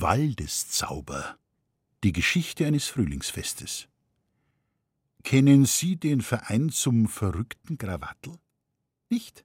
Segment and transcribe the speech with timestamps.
[0.00, 1.36] Waldeszauber.
[2.04, 3.86] Die Geschichte eines Frühlingsfestes.
[5.24, 8.32] Kennen Sie den Verein zum verrückten Krawattel?
[9.10, 9.44] Nicht?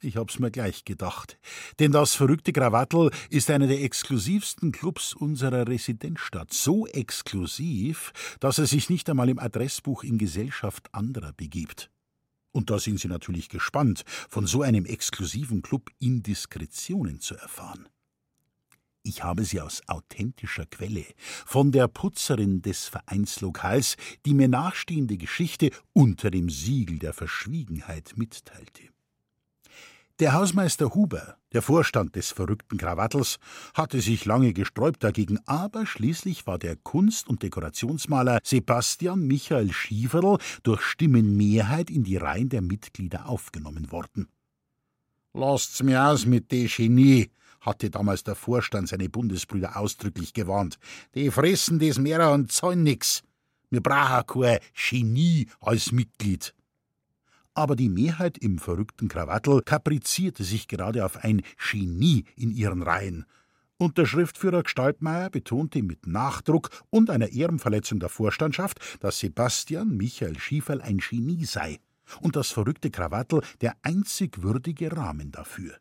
[0.00, 1.40] Ich hab's mir gleich gedacht.
[1.80, 6.52] Denn das verrückte Krawattel ist einer der exklusivsten Clubs unserer Residenzstadt.
[6.52, 11.90] So exklusiv, dass er sich nicht einmal im Adressbuch in Gesellschaft anderer begibt.
[12.52, 17.88] Und da sind Sie natürlich gespannt, von so einem exklusiven Club Indiskretionen zu erfahren.
[19.08, 21.06] Ich habe sie aus authentischer Quelle,
[21.46, 23.96] von der Putzerin des Vereinslokals,
[24.26, 28.82] die mir nachstehende Geschichte unter dem Siegel der Verschwiegenheit mitteilte.
[30.18, 33.38] Der Hausmeister Huber, der Vorstand des verrückten Krawattels,
[33.72, 40.36] hatte sich lange gesträubt dagegen, aber schließlich war der Kunst- und Dekorationsmaler Sebastian Michael Schieferl
[40.64, 44.28] durch Stimmenmehrheit in die Reihen der Mitglieder aufgenommen worden.
[45.32, 47.30] Lasst's mir aus mit de Genie,
[47.60, 50.78] hatte damals der Vorstand seine Bundesbrüder ausdrücklich gewarnt.
[51.14, 53.22] Die fressen des Mehrer und zahlen nix.
[53.70, 56.54] Wir brauchen kein Genie als Mitglied
[57.58, 63.26] aber die Mehrheit im verrückten Krawattel kaprizierte sich gerade auf ein Genie in ihren Reihen.
[63.78, 70.38] Und der Schriftführer Gestaltmeier betonte mit Nachdruck und einer Ehrenverletzung der Vorstandschaft, dass Sebastian Michael
[70.38, 71.80] Schieferl ein Genie sei
[72.20, 75.78] und das verrückte Krawattel der einzig würdige Rahmen dafür.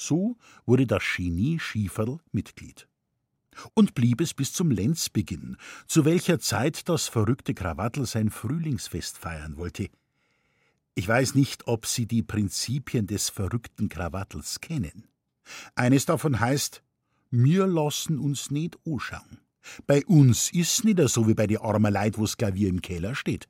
[0.00, 2.88] So wurde das Genie Schieferl Mitglied.
[3.74, 9.58] Und blieb es bis zum Lenzbeginn, zu welcher Zeit das verrückte Krawattel sein Frühlingsfest feiern
[9.58, 9.90] wollte.
[10.94, 15.06] Ich weiß nicht, ob Sie die Prinzipien des verrückten Krawattels kennen.
[15.74, 16.82] Eines davon heißt,
[17.30, 19.42] mir lassen uns nicht anschauen.
[19.86, 23.48] Bei uns ist nicht so wie bei die armen Leid, wo's Klavier im Keller steht.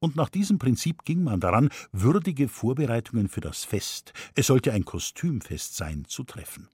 [0.00, 4.84] Und nach diesem Prinzip ging man daran, würdige Vorbereitungen für das Fest, es sollte ein
[4.84, 6.68] Kostümfest sein, zu treffen.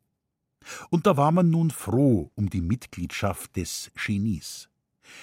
[0.90, 4.68] Und da war man nun froh um die Mitgliedschaft des Genies.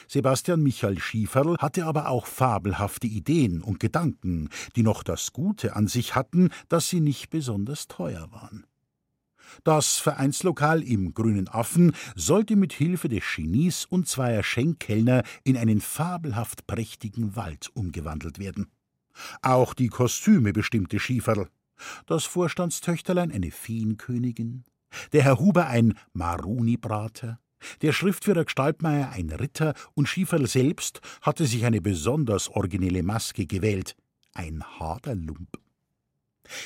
[0.08, 5.88] Sebastian Michael Schieferl hatte aber auch fabelhafte Ideen und Gedanken, die noch das Gute an
[5.88, 8.66] sich hatten, dass sie nicht besonders teuer waren.
[9.64, 15.82] Das Vereinslokal im Grünen Affen sollte mit Hilfe des Genies und zweier Schenkkellner in einen
[15.82, 18.68] fabelhaft prächtigen Wald umgewandelt werden.
[19.42, 21.48] Auch die Kostüme bestimmte Schieferl.
[22.06, 24.64] Das Vorstandstöchterlein eine Feenkönigin,
[25.12, 27.40] der Herr Huber ein Marunibrater,
[27.82, 33.96] der Schriftführer Gestaltmeier ein Ritter und Schieferl selbst hatte sich eine besonders originelle Maske gewählt,
[34.34, 35.63] ein Haderlump.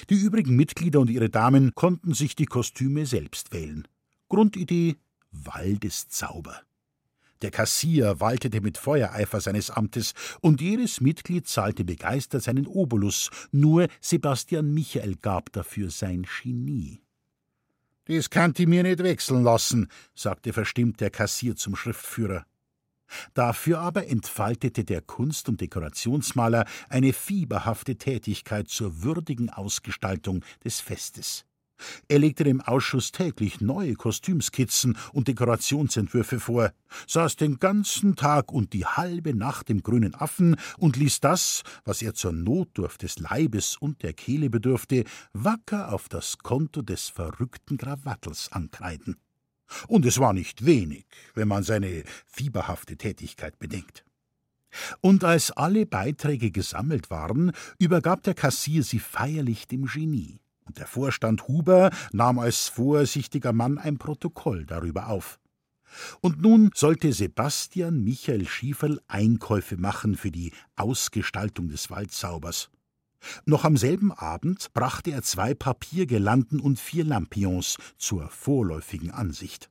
[0.09, 3.87] Die übrigen Mitglieder und ihre Damen konnten sich die Kostüme selbst wählen.
[4.29, 4.97] Grundidee
[5.31, 6.61] Waldeszauber.
[7.43, 13.87] Der Kassier waltete mit Feuereifer seines Amtes, und jedes Mitglied zahlte begeistert seinen Obolus, nur
[14.01, 16.99] Sebastian Michael gab dafür sein Genie.
[18.05, 22.45] Das kann ich mir nicht wechseln lassen, sagte verstimmt der Kassier zum Schriftführer.
[23.33, 31.45] Dafür aber entfaltete der Kunst- und Dekorationsmaler eine fieberhafte Tätigkeit zur würdigen Ausgestaltung des Festes.
[32.07, 36.71] Er legte dem Ausschuss täglich neue Kostümskizzen und Dekorationsentwürfe vor,
[37.05, 42.01] saß den ganzen Tag und die halbe Nacht im grünen Affen und ließ das, was
[42.01, 45.03] er zur Notdurft des Leibes und der Kehle bedurfte,
[45.33, 49.17] wacker auf das Konto des verrückten Krawattels ankreiden.
[49.87, 54.03] Und es war nicht wenig, wenn man seine fieberhafte Tätigkeit bedenkt.
[55.01, 60.87] Und als alle Beiträge gesammelt waren, übergab der Kassier sie feierlich dem Genie und der
[60.87, 65.39] Vorstand Huber nahm als vorsichtiger Mann ein Protokoll darüber auf.
[66.19, 72.69] Und nun sollte Sebastian Michael Schieferl Einkäufe machen für die Ausgestaltung des Waldzaubers.
[73.45, 79.69] Noch am selben Abend brachte er zwei Papiergelanden und vier Lampions zur vorläufigen Ansicht.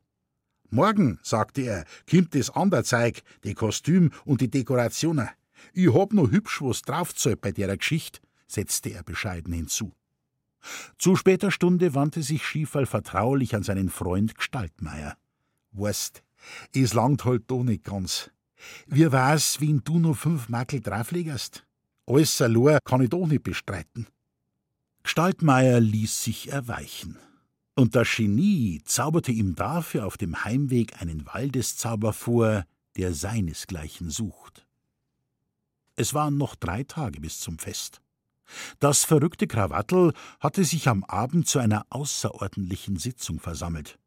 [0.71, 5.29] Morgen, sagte er, kimmt das ander Zeug, die Kostüm und die Dekorationen.
[5.73, 9.93] Ich hab noch hübsch was draufzahlt bei der Geschichte, setzte er bescheiden hinzu.
[10.99, 15.17] Zu später Stunde wandte sich Schieferl vertraulich an seinen Freund Gestaltmeier.
[15.73, 16.23] Weißt,
[16.75, 18.31] es langt halt doch nicht ganz.
[18.87, 21.66] Wie war's, wenn du nur fünf Makel drauflegst?
[22.07, 24.07] Alles allein kann ich doch nicht bestreiten.
[25.03, 27.19] Gestaltmeier ließ sich erweichen.
[27.75, 32.65] Und das Genie zauberte ihm dafür auf dem Heimweg einen Waldeszauber vor,
[32.97, 34.67] der seinesgleichen sucht.
[35.95, 38.01] Es waren noch drei Tage bis zum Fest.
[38.79, 43.99] Das verrückte Krawattel hatte sich am Abend zu einer außerordentlichen Sitzung versammelt.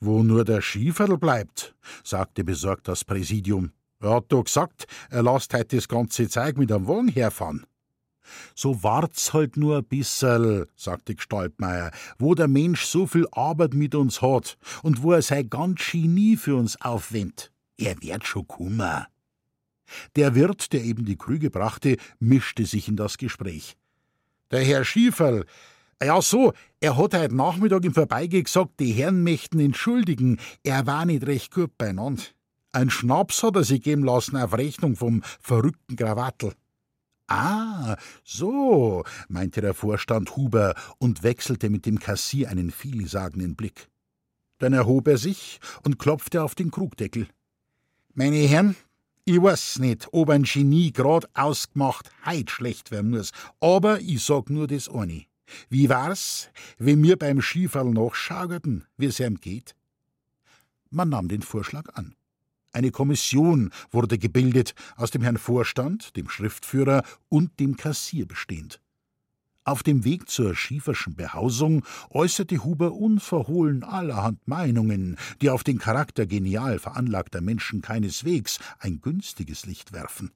[0.00, 3.72] Wo nur der Schieferl bleibt, sagte besorgt das Präsidium.
[4.04, 7.64] Er hat doch gesagt, er lasst heute das ganze Zeug mit am Wagen herfahren.
[8.54, 13.94] So wart's halt nur ein bisserl, sagte Gestaltmeier, wo der Mensch so viel Arbeit mit
[13.94, 17.50] uns hat und wo er sein ganz Genie für uns aufwendet.
[17.78, 19.08] Er wird schon kummer.
[20.16, 23.74] Der Wirt, der eben die Krüge brachte, mischte sich in das Gespräch.
[24.50, 25.46] Der Herr Schieferl,
[26.02, 31.06] ja so, er hat heute Nachmittag im Vorbeigehen gesagt, die Herren möchten entschuldigen, er war
[31.06, 32.22] nicht recht gut beieinander.
[32.74, 36.54] Ein Schnaps hat er sich geben lassen auf Rechnung vom verrückten Krawattel.
[37.28, 43.88] Ah, so, meinte der Vorstand Huber und wechselte mit dem Kassier einen vielsagenden Blick.
[44.58, 47.28] Dann erhob er sich und klopfte auf den Krugdeckel.
[48.12, 48.74] Meine Herren,
[49.24, 53.30] ich weiß nicht, ob ein Genie grad ausgemacht heit schlecht werden muss,
[53.60, 55.26] aber ich sag nur das eine.
[55.68, 56.48] Wie war's,
[56.78, 59.76] wenn wir beim Skifall nachschauerten, wie es ihm geht?
[60.90, 62.16] Man nahm den Vorschlag an.
[62.74, 68.80] Eine Kommission wurde gebildet, aus dem Herrn Vorstand, dem Schriftführer und dem Kassier bestehend.
[69.62, 76.26] Auf dem Weg zur schieferschen Behausung äußerte Huber unverhohlen allerhand Meinungen, die auf den Charakter
[76.26, 80.32] genial veranlagter Menschen keineswegs ein günstiges Licht werfen.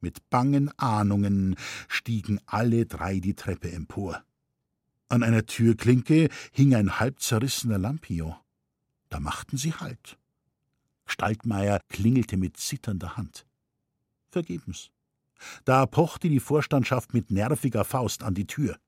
[0.00, 1.56] Mit bangen Ahnungen
[1.88, 4.22] stiegen alle drei die Treppe empor.
[5.08, 8.34] An einer Türklinke hing ein halb zerrissener Lampion.
[9.08, 10.17] Da machten sie Halt.
[11.10, 13.46] Staltmeier klingelte mit zitternder Hand.
[14.30, 14.90] Vergebens.
[15.64, 18.78] Da pochte die Vorstandschaft mit nerviger Faust an die Tür.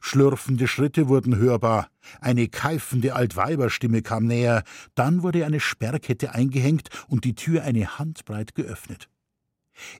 [0.00, 1.90] Schlürfende Schritte wurden hörbar,
[2.20, 4.64] eine keifende Altweiberstimme kam näher,
[4.94, 9.10] dann wurde eine Sperrkette eingehängt und die Tür eine Handbreit geöffnet.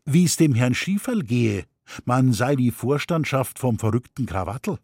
[0.05, 1.67] Wie es dem Herrn Schieferl gehe,
[2.05, 4.79] man sei die Vorstandschaft vom verrückten Krawattel.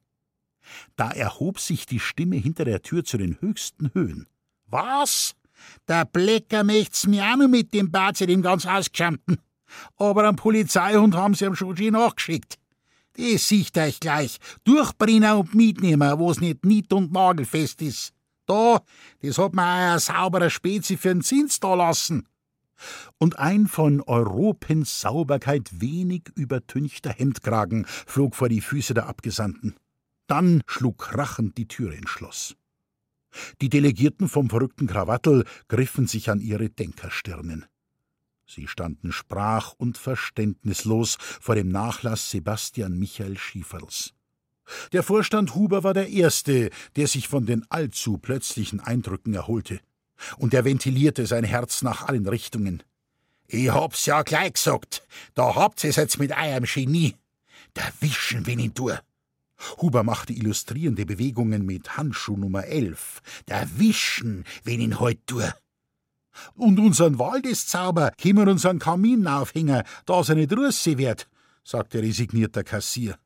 [0.96, 4.28] Da erhob sich die Stimme hinter der Tür zu den höchsten Höhen.
[4.66, 5.34] Was?
[5.88, 9.38] Der Blecker möcht's mir auch noch mit dem Bazi, dem ganz ausgeschämten.
[9.96, 12.58] Aber am Polizeihund haben sie schon schön nachgeschickt.
[13.16, 14.38] Das sieht euch gleich.
[14.64, 18.12] Durchbrenner und mitnehmen, wo's nicht nied- und nagelfest ist.
[18.46, 18.80] Da,
[19.20, 22.26] das hat auch ein sauberer Spezi für den Zins da lassen.
[23.18, 29.76] Und ein von Europens Sauberkeit wenig übertünchter Hemdkragen flog vor die Füße der Abgesandten.
[30.26, 32.56] Dann schlug krachend die Türe ins Schloss.
[33.60, 37.66] Die Delegierten vom verrückten Krawattel griffen sich an ihre Denkerstirnen.
[38.46, 44.12] Sie standen sprach- und verständnislos vor dem Nachlass Sebastian Michael Schieferls.
[44.92, 49.80] Der Vorstand Huber war der Erste, der sich von den allzu plötzlichen Eindrücken erholte.
[50.36, 52.82] Und er ventilierte sein Herz nach allen Richtungen.
[53.48, 55.02] Ich hab's ja gleich gesagt,
[55.34, 57.16] da habt ihr's jetzt mit eurem Genie.
[57.74, 59.00] Da wischen, wenn ihn tue.
[59.80, 63.20] Huber machte illustrierende Bewegungen mit Handschuh Nummer 11.
[63.48, 65.52] Der Wischen, wenn ihn heut tue.
[66.54, 71.28] Und unseren Waldeszauber können wir unseren Kamin aufhängen, da er nicht russig wird,
[71.64, 73.18] sagte resignierter Kassier.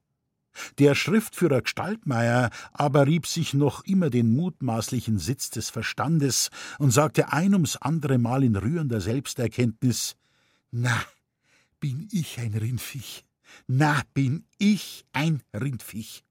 [0.78, 7.32] Der Schriftführer Gestaltmeier aber rieb sich noch immer den mutmaßlichen Sitz des Verstandes und sagte
[7.32, 10.16] ein ums andere Mal in rührender Selbsterkenntnis:
[10.70, 10.98] Na,
[11.78, 13.25] bin ich ein Rindviech.
[13.66, 16.24] Na, bin ich ein Rindviech.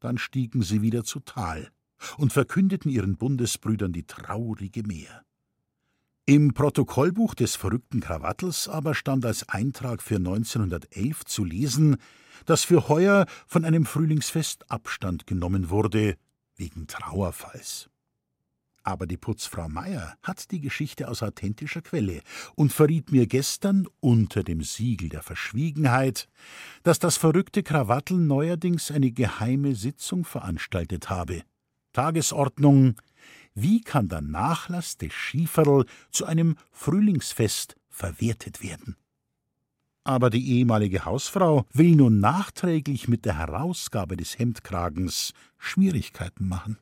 [0.00, 1.70] Dann stiegen sie wieder zu Tal
[2.16, 5.24] und verkündeten ihren Bundesbrüdern die traurige Mehr.
[6.26, 11.96] Im Protokollbuch des verrückten Krawattels aber stand als Eintrag für 1911 zu lesen,
[12.44, 16.16] dass für heuer von einem Frühlingsfest Abstand genommen wurde,
[16.54, 17.88] wegen Trauerfalls.
[18.88, 22.22] Aber die Putzfrau Meier hat die Geschichte aus authentischer Quelle
[22.54, 26.26] und verriet mir gestern unter dem Siegel der Verschwiegenheit,
[26.84, 31.42] dass das verrückte Krawattel neuerdings eine geheime Sitzung veranstaltet habe.
[31.92, 32.94] Tagesordnung
[33.52, 38.96] Wie kann der Nachlass des Schieferl zu einem Frühlingsfest verwertet werden?
[40.02, 46.78] Aber die ehemalige Hausfrau will nun nachträglich mit der Herausgabe des Hemdkragens Schwierigkeiten machen.